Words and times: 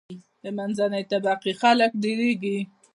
د 0.43 0.45
منځنۍ 0.57 1.03
طبقی 1.11 1.53
خلک 1.61 1.91
ډیریږي. 2.03 2.57